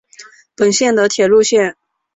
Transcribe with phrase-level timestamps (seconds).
[0.55, 1.77] 本线的铁路线。